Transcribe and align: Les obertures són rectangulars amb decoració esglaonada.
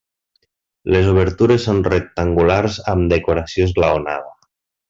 Les 0.95 1.09
obertures 1.11 1.67
són 1.69 1.83
rectangulars 1.89 2.81
amb 2.95 3.15
decoració 3.15 3.71
esglaonada. 3.71 4.35